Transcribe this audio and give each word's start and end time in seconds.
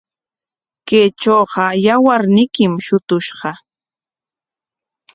Kaytrawqa 0.87 1.65
yawarniykim 1.85 2.73
shutushqa. 2.85 3.51